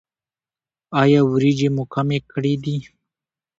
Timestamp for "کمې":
1.93-2.19